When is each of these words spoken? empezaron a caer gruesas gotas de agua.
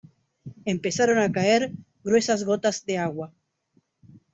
empezaron 0.73 1.17
a 1.19 1.31
caer 1.37 1.61
gruesas 2.05 2.41
gotas 2.49 2.77
de 2.87 2.95
agua. 3.07 3.27